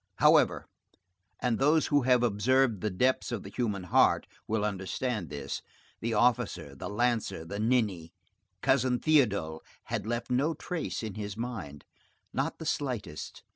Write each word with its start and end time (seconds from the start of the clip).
However, 0.15 0.65
and 1.39 1.59
those 1.59 1.85
who 1.93 2.01
have 2.01 2.23
observed 2.23 2.81
the 2.81 2.89
depths 2.89 3.31
of 3.31 3.43
the 3.43 3.51
human 3.51 3.83
heart 3.83 4.25
will 4.47 4.65
understand 4.65 5.29
this, 5.29 5.61
the 5.99 6.15
officer, 6.15 6.73
the 6.73 6.89
lancer, 6.89 7.45
the 7.45 7.59
ninny, 7.59 8.11
Cousin 8.63 8.97
Théodule, 8.99 9.59
had 9.83 10.07
left 10.07 10.31
no 10.31 10.55
trace 10.55 11.03
in 11.03 11.13
his 11.13 11.37
mind. 11.37 11.85
Not 12.33 12.57
the 12.57 12.65
slightest. 12.65 13.43